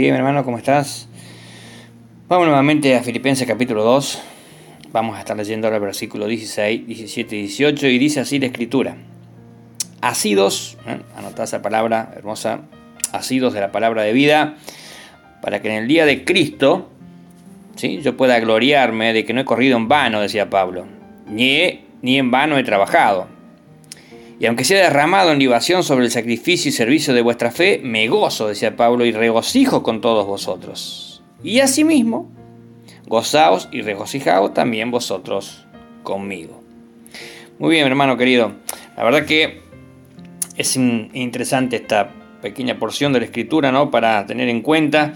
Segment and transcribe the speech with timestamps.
[0.00, 1.08] bien, hermano, ¿cómo estás?
[2.28, 4.22] Vamos nuevamente a Filipenses capítulo 2.
[4.92, 8.46] Vamos a estar leyendo ahora el versículo 16, 17 y 18 y dice así la
[8.46, 8.96] escritura.
[10.00, 10.98] Asidos, ¿eh?
[11.16, 12.60] anotad esa palabra hermosa,
[13.12, 14.56] asidos de la palabra de vida,
[15.42, 16.90] para que en el día de Cristo
[17.74, 18.00] ¿sí?
[18.00, 20.86] yo pueda gloriarme de que no he corrido en vano, decía Pablo,
[21.26, 23.26] ni, ni en vano he trabajado.
[24.40, 28.06] Y aunque sea derramado en libación sobre el sacrificio y servicio de vuestra fe, me
[28.08, 31.22] gozo, decía Pablo, y regocijo con todos vosotros.
[31.42, 32.30] Y asimismo,
[33.06, 35.66] gozaos y regocijaos también vosotros
[36.04, 36.62] conmigo.
[37.58, 38.52] Muy bien, hermano querido.
[38.96, 39.60] La verdad que
[40.56, 42.10] es interesante esta
[42.40, 43.90] pequeña porción de la escritura, ¿no?
[43.90, 45.14] Para tener en cuenta.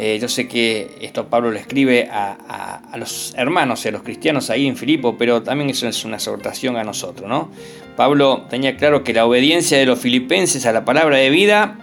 [0.00, 4.48] Eh, yo sé que esto Pablo le escribe a, los hermanos y a los cristianos
[4.48, 7.50] ahí en Filipo, pero también eso es una exhortación a nosotros, ¿no?
[7.96, 11.78] Pablo tenía claro que la obediencia de los filipenses a la palabra de vida,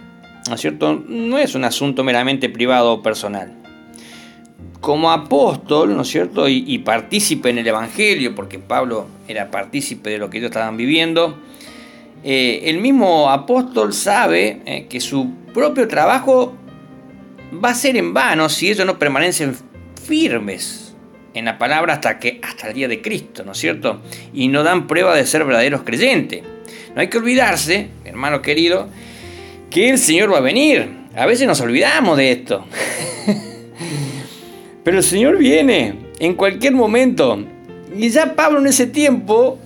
[0.48, 3.52] ¿no es cierto?, no es un asunto meramente privado o personal.
[4.80, 10.16] Como apóstol, ¿no es cierto?, y, partícipe en el Evangelio, porque Pablo era partícipe de
[10.16, 11.36] lo que ellos estaban viviendo,
[12.24, 16.56] eh, el mismo apóstol sabe eh, que su propio trabajo
[17.52, 19.56] va a ser en vano si ellos no permanecen
[20.06, 20.94] firmes
[21.34, 24.00] en la palabra hasta, que, hasta el día de Cristo, ¿no es cierto?
[24.32, 26.42] Y no dan prueba de ser verdaderos creyentes.
[26.94, 28.88] No hay que olvidarse, hermano querido,
[29.68, 30.88] que el Señor va a venir.
[31.14, 32.64] A veces nos olvidamos de esto.
[34.84, 37.38] Pero el Señor viene en cualquier momento.
[37.94, 39.58] Y ya Pablo en ese tiempo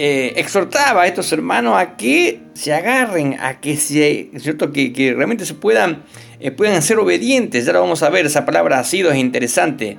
[0.00, 4.70] eh, exhortaba a estos hermanos a que se agarren, a que, se, ¿cierto?
[4.72, 6.04] que, realmente se puedan,
[6.38, 7.66] eh, puedan ser obedientes.
[7.66, 9.96] Ya lo vamos a ver, esa palabra ha sido es interesante.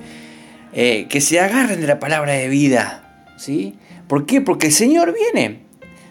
[0.72, 3.26] Eh, que se agarren de la palabra de vida.
[3.38, 3.76] ¿sí?
[4.08, 4.40] ¿Por qué?
[4.40, 5.69] Porque el Señor viene.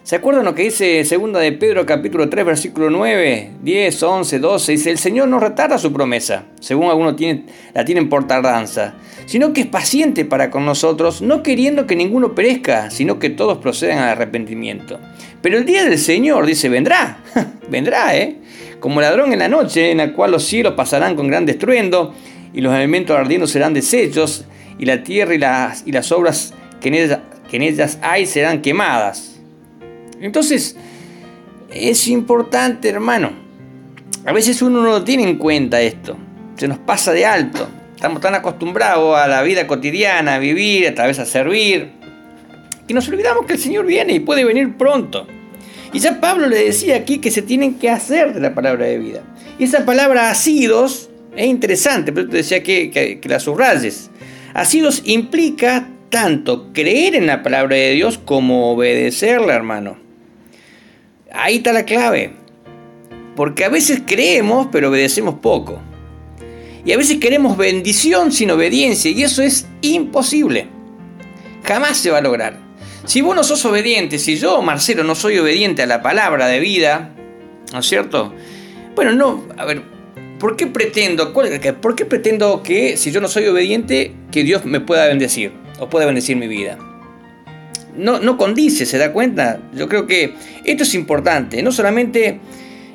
[0.09, 4.71] ¿Se acuerdan lo que dice 2 de Pedro capítulo 3 versículo 9, 10, 11, 12?
[4.71, 7.15] Dice, el Señor no retarda su promesa, según algunos
[7.75, 8.95] la tienen por tardanza,
[9.27, 13.59] sino que es paciente para con nosotros, no queriendo que ninguno perezca, sino que todos
[13.59, 14.99] procedan al arrepentimiento.
[15.43, 17.19] Pero el día del Señor, dice, vendrá,
[17.69, 18.37] vendrá, ¿eh?
[18.79, 22.15] Como ladrón en la noche, en la cual los cielos pasarán con gran estruendo,
[22.51, 24.45] y los elementos ardiendo serán desechos,
[24.79, 28.63] y la tierra y las, y las obras que en, que en ellas hay serán
[28.63, 29.28] quemadas.
[30.19, 30.75] Entonces,
[31.69, 33.31] es importante, hermano.
[34.25, 36.17] A veces uno no tiene en cuenta esto.
[36.57, 37.67] Se nos pasa de alto.
[37.95, 41.91] Estamos tan acostumbrados a la vida cotidiana, a vivir, a través a servir,
[42.87, 45.27] que nos olvidamos que el Señor viene y puede venir pronto.
[45.93, 48.97] Y ya Pablo le decía aquí que se tienen que hacer de la palabra de
[48.97, 49.21] vida.
[49.59, 54.09] Y esa palabra asidos es interesante, pero te decía que, la subrayes.
[54.53, 60.08] Asidos implica tanto creer en la palabra de Dios como obedecerla, hermano.
[61.31, 62.33] Ahí está la clave.
[63.35, 65.79] Porque a veces creemos, pero obedecemos poco.
[66.85, 70.67] Y a veces queremos bendición sin obediencia, y eso es imposible.
[71.63, 72.57] Jamás se va a lograr.
[73.05, 76.59] Si vos no sos obediente, si yo, Marcelo, no soy obediente a la palabra de
[76.59, 77.15] vida,
[77.73, 78.33] ¿no es cierto?
[78.95, 79.83] Bueno, no, a ver,
[80.39, 84.79] ¿Por qué pretendo, por qué pretendo que si yo no soy obediente, que Dios me
[84.79, 86.77] pueda bendecir o pueda bendecir mi vida?
[87.99, 89.59] No, no condice, ¿se da cuenta?
[89.73, 90.33] Yo creo que
[90.63, 91.61] esto es importante.
[91.61, 92.39] No solamente,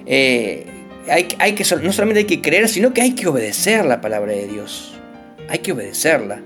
[0.07, 0.65] eh,
[1.09, 4.33] hay, hay, que, no solamente hay que creer, sino que hay que obedecer la palabra
[4.33, 4.95] de Dios.
[5.49, 6.41] Hay que obedecerla.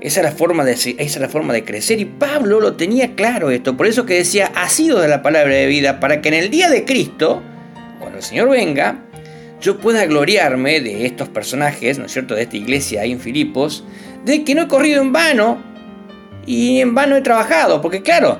[0.00, 2.00] Esa es, la forma de, esa es la forma de crecer.
[2.00, 3.76] Y Pablo lo tenía claro esto.
[3.76, 6.50] Por eso que decía, ha sido de la palabra de vida, para que en el
[6.50, 7.42] día de Cristo,
[8.00, 9.04] cuando el Señor venga,
[9.60, 13.84] yo pueda gloriarme de estos personajes, ¿no es cierto?, de esta iglesia ahí en Filipos,
[14.24, 15.73] de que no he corrido en vano
[16.46, 18.38] y en vano he trabajado, porque claro,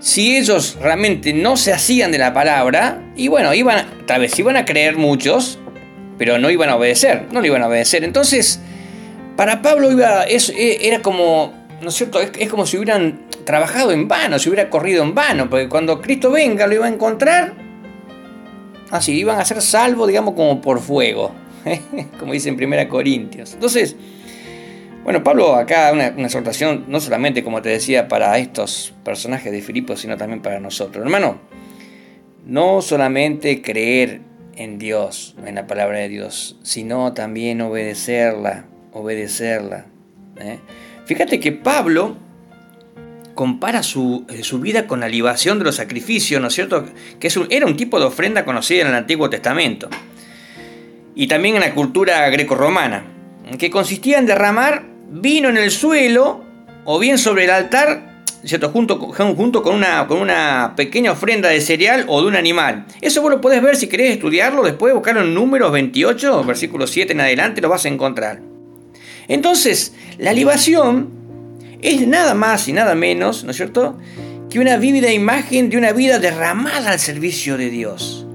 [0.00, 4.56] si ellos realmente no se hacían de la palabra, y bueno, iban, tal vez iban
[4.56, 5.58] a creer muchos,
[6.16, 8.04] pero no iban a obedecer, no le iban a obedecer.
[8.04, 8.60] Entonces,
[9.36, 12.20] para Pablo iba, eso e, era como, ¿no es cierto?
[12.20, 16.00] Es, es, como si hubieran trabajado en vano, si hubiera corrido en vano, porque cuando
[16.00, 17.68] Cristo venga lo iba a encontrar
[18.90, 21.32] Así, iban a ser salvos, digamos, como por fuego,
[22.18, 23.52] como dice en 1 Corintios.
[23.52, 23.96] Entonces,
[25.08, 29.62] bueno, Pablo acá una, una exhortación, no solamente, como te decía, para estos personajes de
[29.62, 31.02] Filipos, sino también para nosotros.
[31.02, 31.38] Hermano,
[32.44, 34.20] no solamente creer
[34.54, 39.86] en Dios, en la palabra de Dios, sino también obedecerla, obedecerla.
[40.40, 40.58] ¿eh?
[41.06, 42.18] Fíjate que Pablo
[43.34, 46.84] compara su, eh, su, vida con la libación de los sacrificios, ¿no es cierto?
[47.18, 49.88] Que era un tipo de ofrenda conocida en el Antiguo Testamento.
[51.14, 53.04] Y también en la cultura greco-romana,
[53.58, 56.44] que consistía en derramar vino en el suelo
[56.84, 58.08] o bien sobre el altar
[58.44, 58.70] ¿cierto?
[58.70, 62.86] Junto, junto con, una, con una pequeña ofrenda de cereal o de un animal.
[63.00, 67.12] Eso vos lo podés ver si querés estudiarlo, después buscarlo en números 28, versículo 7
[67.12, 68.40] en adelante, lo vas a encontrar.
[69.26, 71.10] Entonces, la libación
[71.82, 73.98] es nada más y nada menos, ¿no es cierto?,
[74.48, 78.27] que una vívida imagen de una vida derramada al servicio de Dios.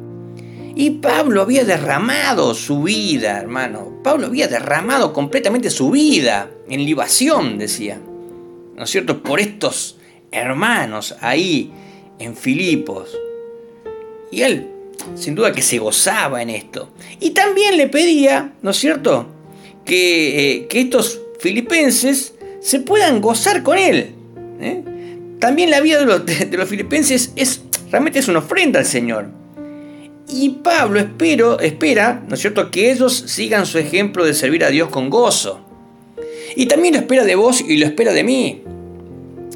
[0.76, 4.00] Y Pablo había derramado su vida, hermano.
[4.04, 8.00] Pablo había derramado completamente su vida en libación, decía.
[8.76, 9.22] ¿No es cierto?
[9.22, 9.98] Por estos
[10.32, 11.72] hermanos ahí
[12.18, 13.16] en Filipos.
[14.32, 14.68] Y él,
[15.16, 16.90] sin duda que se gozaba en esto.
[17.20, 19.28] Y también le pedía, ¿no es cierto?,
[19.86, 24.16] que, eh, que estos filipenses se puedan gozar con él.
[24.62, 24.84] ¿eh?
[25.40, 27.62] También la vida de los, de los, filipenses es,
[27.92, 29.43] realmente es una ofrenda al Señor.
[30.36, 34.70] Y Pablo espero, espera, ¿no es cierto?, que ellos sigan su ejemplo de servir a
[34.70, 35.60] Dios con gozo.
[36.56, 38.64] Y también lo espera de vos y lo espera de mí.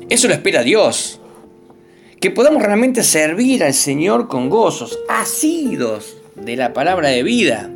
[0.07, 1.19] Eso lo espera Dios.
[2.19, 7.71] Que podamos realmente servir al Señor con gozos, asidos de la palabra de vida,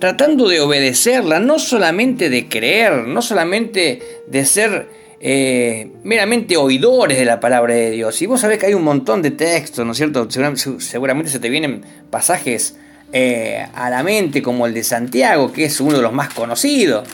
[0.00, 4.88] tratando de obedecerla, no solamente de creer, no solamente de ser
[5.20, 8.20] eh, meramente oidores de la palabra de Dios.
[8.22, 10.28] Y vos sabés que hay un montón de textos, ¿no es cierto?
[10.78, 12.76] Seguramente se te vienen pasajes
[13.12, 17.06] eh, a la mente, como el de Santiago, que es uno de los más conocidos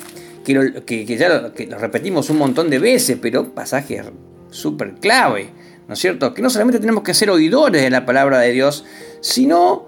[0.46, 4.02] que, ya lo, que repetimos un montón de veces, pero pasaje
[4.50, 5.48] súper clave,
[5.88, 6.32] ¿no es cierto?
[6.32, 8.84] Que no solamente tenemos que ser oidores de la palabra de Dios,
[9.20, 9.86] sino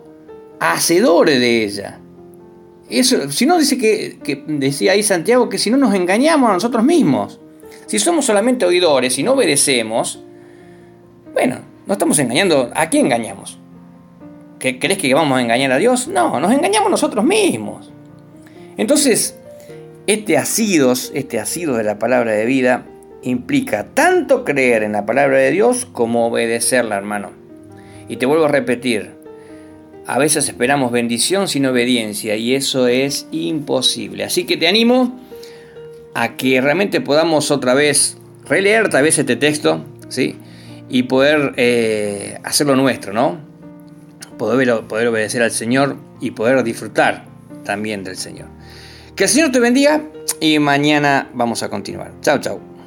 [0.58, 2.00] hacedores de ella.
[2.90, 6.54] Eso, si no dice que, que, decía ahí Santiago que si no nos engañamos a
[6.54, 7.38] nosotros mismos,
[7.88, 10.22] si somos solamente oidores y no obedecemos,
[11.32, 12.70] bueno, no estamos engañando.
[12.74, 13.58] ¿A quién engañamos?
[14.58, 16.06] ¿Que, ¿Crees que vamos a engañar a Dios?
[16.06, 17.90] No, nos engañamos nosotros mismos.
[18.76, 19.38] Entonces,
[20.06, 22.84] este asidos, este asido de la palabra de vida,
[23.22, 27.30] implica tanto creer en la palabra de Dios como obedecerla, hermano.
[28.06, 29.12] Y te vuelvo a repetir,
[30.06, 34.24] a veces esperamos bendición sin obediencia y eso es imposible.
[34.24, 35.18] Así que te animo
[36.18, 40.36] a que realmente podamos otra vez releer tal vez este texto, ¿sí?
[40.88, 43.38] Y poder eh, hacerlo nuestro, ¿no?
[44.36, 47.24] Poder, poder obedecer al Señor y poder disfrutar
[47.64, 48.48] también del Señor.
[49.14, 50.02] Que el Señor te bendiga
[50.40, 52.10] y mañana vamos a continuar.
[52.20, 52.77] Chao, chao.